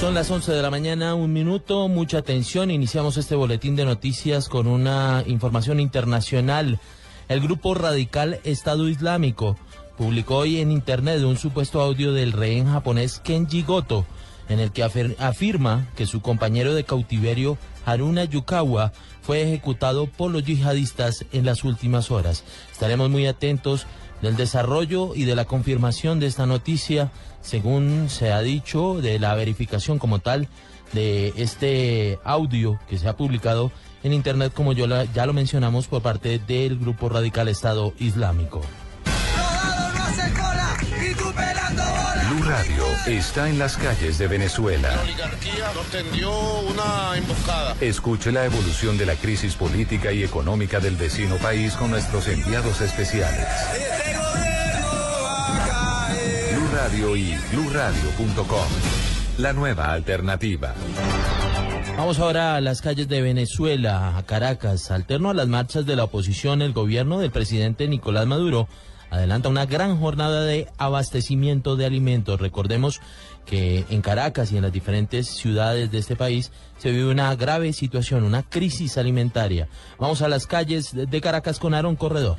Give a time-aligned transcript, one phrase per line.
[0.00, 2.70] Son las 11 de la mañana, un minuto, mucha atención.
[2.70, 6.78] Iniciamos este boletín de noticias con una información internacional.
[7.28, 9.56] El grupo radical Estado Islámico
[9.96, 14.04] publicó hoy en Internet un supuesto audio del rehén japonés Kenji Goto,
[14.50, 20.44] en el que afirma que su compañero de cautiverio Haruna Yukawa fue ejecutado por los
[20.44, 22.44] yihadistas en las últimas horas.
[22.70, 23.86] Estaremos muy atentos
[24.22, 27.10] del desarrollo y de la confirmación de esta noticia
[27.46, 30.48] según se ha dicho, de la verificación como tal
[30.92, 33.70] de este audio que se ha publicado
[34.02, 38.62] en Internet, como yo ya lo mencionamos, por parte del Grupo Radical Estado Islámico.
[42.28, 44.94] Blue Radio está en las calles de Venezuela.
[44.94, 47.76] La oligarquía nos tendió una emboscada.
[47.80, 52.80] Escuche la evolución de la crisis política y económica del vecino país con nuestros enviados
[52.80, 53.46] especiales.
[56.86, 58.68] Radio y bluradio.com.
[59.38, 60.72] La nueva alternativa.
[61.96, 64.92] Vamos ahora a las calles de Venezuela, a Caracas.
[64.92, 68.68] Alterno a las marchas de la oposición, el gobierno del presidente Nicolás Maduro
[69.10, 72.40] adelanta una gran jornada de abastecimiento de alimentos.
[72.40, 73.00] Recordemos
[73.46, 77.72] que en Caracas y en las diferentes ciudades de este país se vive una grave
[77.72, 79.66] situación, una crisis alimentaria.
[79.98, 82.36] Vamos a las calles de Caracas con Aaron Corredor.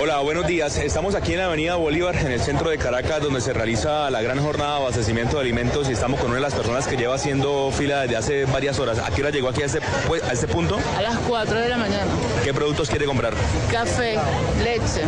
[0.00, 0.76] Hola, buenos días.
[0.78, 4.20] Estamos aquí en la Avenida Bolívar, en el centro de Caracas, donde se realiza la
[4.20, 7.14] gran jornada de abastecimiento de alimentos y estamos con una de las personas que lleva
[7.14, 8.98] haciendo fila desde hace varias horas.
[8.98, 10.78] ¿A qué hora llegó aquí a este, pues, a este punto?
[10.96, 12.10] A las 4 de la mañana.
[12.42, 13.34] ¿Qué productos quiere comprar?
[13.70, 14.18] Café,
[14.62, 15.02] leche,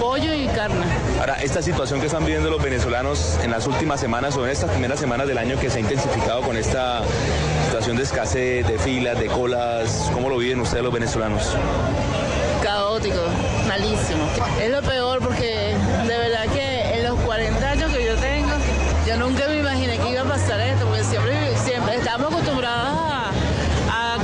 [0.00, 0.86] pollo y carne.
[1.20, 4.70] Ahora, esta situación que están viviendo los venezolanos en las últimas semanas o en estas
[4.70, 7.02] primeras semanas del año que se ha intensificado con esta
[7.66, 11.56] situación de escasez, de filas, de colas, ¿cómo lo viven ustedes los venezolanos?
[12.62, 13.24] caótico,
[13.72, 14.28] malísimo.
[14.60, 15.74] Es lo peor porque
[16.06, 18.52] de verdad que en los 40 años que yo tengo,
[19.06, 23.32] yo nunca me imaginé que iba a pasar esto, porque siempre, siempre estamos acostumbrados a,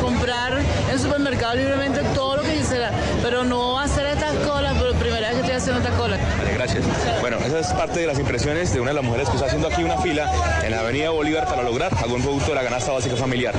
[0.02, 0.58] comprar
[0.90, 2.90] en supermercado libremente todo lo que quisiera,
[3.22, 6.20] pero no hacer estas colas, por primera vez que estoy haciendo estas colas.
[6.38, 6.84] Vale, gracias.
[7.20, 9.68] Bueno, esa es parte de las impresiones de una de las mujeres que está haciendo
[9.68, 10.30] aquí una fila
[10.62, 13.54] en la avenida Bolívar para lograr algún producto de la canasta básica familiar.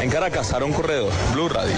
[0.00, 1.74] En Caracas, Aaron Corredor, Blue Radio.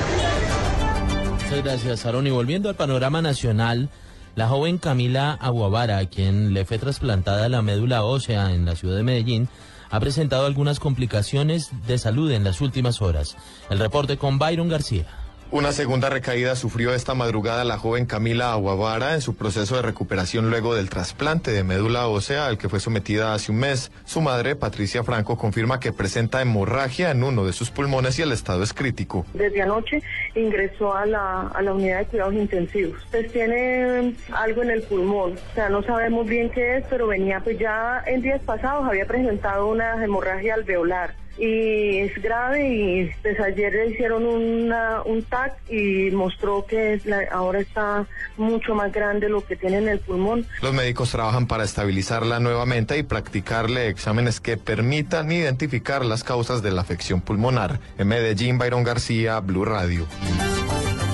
[1.45, 2.27] Muchas gracias, Aaron.
[2.27, 3.91] Y volviendo al panorama nacional,
[4.35, 9.03] la joven Camila Aguavara, quien le fue trasplantada la médula ósea en la ciudad de
[9.03, 9.49] Medellín,
[9.91, 13.37] ha presentado algunas complicaciones de salud en las últimas horas.
[13.69, 15.07] El reporte con Byron García.
[15.55, 20.51] Una segunda recaída sufrió esta madrugada la joven Camila Aguavara en su proceso de recuperación
[20.51, 23.93] luego del trasplante de médula ósea al que fue sometida hace un mes.
[24.05, 28.33] Su madre, Patricia Franco, confirma que presenta hemorragia en uno de sus pulmones y el
[28.33, 29.27] estado es crítico.
[29.33, 30.03] Desde anoche
[30.35, 33.01] ingresó a la, a la unidad de cuidados intensivos.
[33.13, 37.39] Pues tiene algo en el pulmón, o sea, no sabemos bien qué es, pero venía
[37.39, 43.39] pues ya en días pasados había presentado una hemorragia alveolar y es grave y pues
[43.41, 47.01] ayer le hicieron una, un TAC y mostró que
[47.33, 48.07] ahora está
[48.37, 50.47] mucho más grande lo que tiene en el pulmón.
[50.63, 56.71] Los médicos trabajan para estabilizarla nuevamente y practicarle exámenes que permitan identificar las causas de
[56.71, 57.81] la afección pulmonar.
[57.99, 60.07] En Medellín, Byron García, Blue Radio.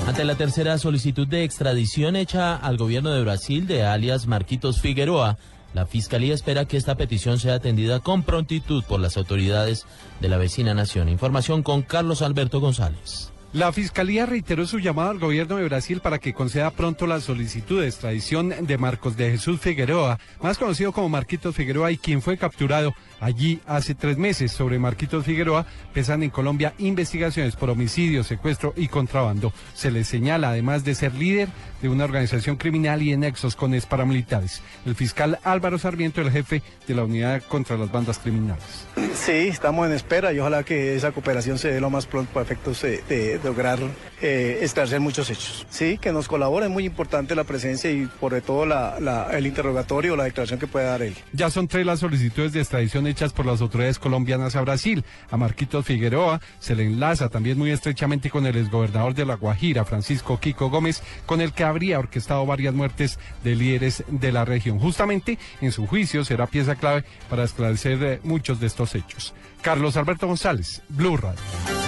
[0.06, 5.38] Ante la tercera solicitud de extradición hecha al gobierno de Brasil de alias Marquitos Figueroa,
[5.72, 9.86] la Fiscalía espera que esta petición sea atendida con prontitud por las autoridades
[10.20, 11.08] de la vecina nación.
[11.08, 13.32] Información con Carlos Alberto González.
[13.53, 17.81] La Fiscalía reiteró su llamado al gobierno de Brasil para que conceda pronto la solicitud
[17.81, 22.38] de extradición de Marcos de Jesús Figueroa, más conocido como Marquitos Figueroa y quien fue
[22.38, 24.52] capturado allí hace tres meses.
[24.52, 29.52] Sobre Marquitos Figueroa pesan en Colombia investigaciones por homicidio, secuestro y contrabando.
[29.75, 31.49] Se le señala además de ser líder
[31.82, 34.62] de una organización criminal y en nexos con paramilitares.
[34.87, 38.87] El fiscal Álvaro Sarmiento, el jefe de la unidad contra las bandas criminales.
[39.14, 42.44] Sí, estamos en espera y ojalá que esa cooperación se dé lo más pronto para
[42.44, 43.78] efectos de lograr
[44.20, 45.66] eh, esclarecer muchos hechos.
[45.70, 50.16] Sí, que nos colabore, es muy importante la presencia y por todo el interrogatorio o
[50.16, 51.14] la declaración que pueda dar él.
[51.32, 55.04] Ya son tres las solicitudes de extradición hechas por las autoridades colombianas a Brasil.
[55.31, 59.84] A Marquitos Figueroa se le enlaza también muy estrechamente con el exgobernador de La Guajira,
[59.84, 64.78] Francisco Kiko Gómez, con el que habría orquestado varias muertes de líderes de la región.
[64.78, 69.34] Justamente en su juicio será pieza clave para esclarecer eh, muchos de estos hechos.
[69.62, 71.80] Carlos Alberto González, Blue Radio.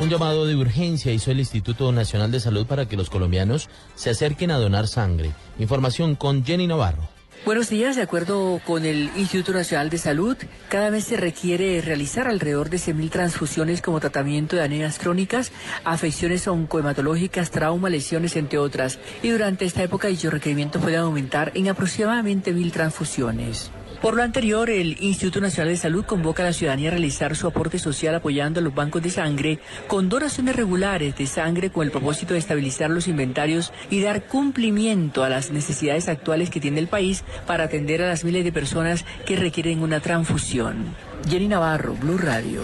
[0.00, 4.08] Un llamado de urgencia hizo el Instituto Nacional de Salud para que los colombianos se
[4.08, 5.32] acerquen a donar sangre.
[5.58, 7.06] Información con Jenny Navarro.
[7.44, 10.38] Buenos días, de acuerdo con el Instituto Nacional de Salud,
[10.70, 15.52] cada vez se requiere realizar alrededor de 100.000 transfusiones como tratamiento de anemias crónicas,
[15.84, 18.98] afecciones oncohematológicas, trauma, lesiones, entre otras.
[19.22, 23.70] Y durante esta época dicho requerimiento puede aumentar en aproximadamente 1.000 transfusiones.
[24.00, 27.46] Por lo anterior, el Instituto Nacional de Salud convoca a la ciudadanía a realizar su
[27.46, 29.58] aporte social apoyando a los bancos de sangre
[29.88, 35.22] con donaciones regulares de sangre con el propósito de estabilizar los inventarios y dar cumplimiento
[35.22, 39.04] a las necesidades actuales que tiene el país para atender a las miles de personas
[39.26, 40.96] que requieren una transfusión.
[41.28, 42.62] Jenny Navarro, Blue Radio.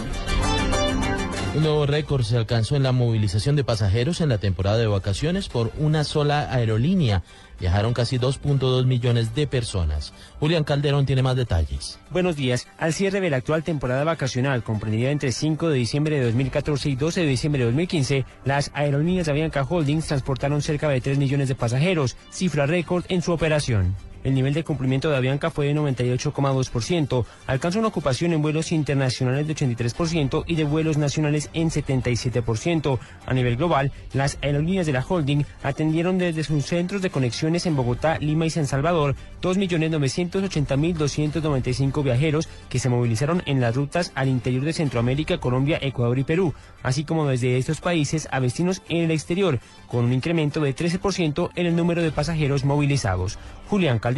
[1.56, 5.48] Un nuevo récord se alcanzó en la movilización de pasajeros en la temporada de vacaciones
[5.48, 7.22] por una sola aerolínea.
[7.58, 10.12] Viajaron casi 2.2 millones de personas.
[10.38, 11.98] Julián Calderón tiene más detalles.
[12.10, 12.68] Buenos días.
[12.76, 16.94] Al cierre de la actual temporada vacacional, comprendida entre 5 de diciembre de 2014 y
[16.94, 21.54] 12 de diciembre de 2015, las aerolíneas Avianca Holdings transportaron cerca de 3 millones de
[21.54, 23.96] pasajeros, cifra récord en su operación.
[24.26, 29.46] El nivel de cumplimiento de Avianca fue de 98,2%, alcanzó una ocupación en vuelos internacionales
[29.46, 32.98] de 83% y de vuelos nacionales en 77%.
[33.24, 37.76] A nivel global, las aerolíneas de la holding atendieron desde sus centros de conexiones en
[37.76, 44.64] Bogotá, Lima y San Salvador 2.980.295 viajeros que se movilizaron en las rutas al interior
[44.64, 46.52] de Centroamérica, Colombia, Ecuador y Perú,
[46.82, 51.50] así como desde estos países a destinos en el exterior, con un incremento de 13%
[51.54, 53.38] en el número de pasajeros movilizados.
[53.68, 54.15] Julián Calderón,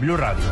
[0.00, 0.42] Blue Radio.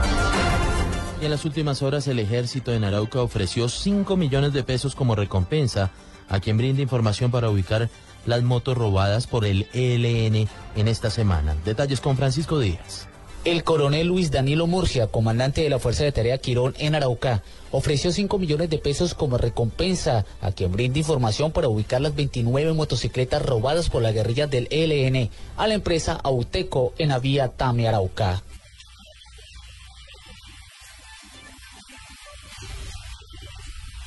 [1.23, 5.15] Y en las últimas horas el ejército de Arauca ofreció 5 millones de pesos como
[5.15, 5.91] recompensa
[6.29, 7.89] a quien brinde información para ubicar
[8.27, 10.47] las motos robadas por el ELN
[10.77, 11.56] en esta semana.
[11.65, 13.09] Detalles con Francisco Díaz.
[13.47, 18.12] El coronel Luis Danilo Murcia, comandante de la Fuerza de Tarea Quirón en Arauca, ofreció
[18.12, 23.41] 5 millones de pesos como recompensa a quien brinde información para ubicar las 29 motocicletas
[23.41, 28.43] robadas por la guerrilla del ELN a la empresa Auteco en la vía Tame Arauca.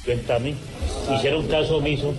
[0.08, 0.56] En
[1.16, 2.14] hicieron caso omiso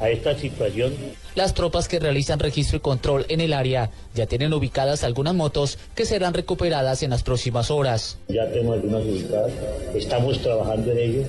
[0.00, 0.92] a esta situación.
[1.34, 5.78] Las tropas que realizan registro y control en el área ya tienen ubicadas algunas motos
[5.94, 8.18] que serán recuperadas en las próximas horas.
[8.28, 9.52] Ya tenemos algunas ubicadas,
[9.94, 11.22] estamos trabajando en ello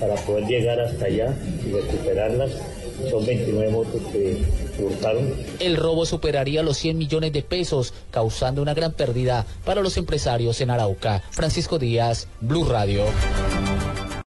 [0.00, 1.34] para poder llegar hasta allá
[1.64, 2.50] y recuperarlas.
[3.08, 4.42] Son 29 motos que
[4.82, 5.32] hurtaron.
[5.60, 10.60] El robo superaría los 100 millones de pesos, causando una gran pérdida para los empresarios
[10.60, 11.22] en Arauca.
[11.30, 13.04] Francisco Díaz, Blue Radio.